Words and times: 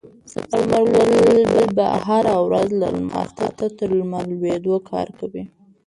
ثمرګل 0.31 1.39
به 1.77 1.87
هره 2.05 2.35
ورځ 2.45 2.69
له 2.81 2.89
لمر 2.97 3.27
خاته 3.35 3.67
تر 3.77 3.89
لمر 3.99 4.23
لوېدو 4.39 4.75
کار 4.89 5.07
کوي. 5.19 5.43